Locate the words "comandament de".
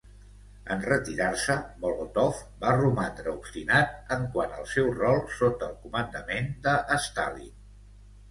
5.85-6.75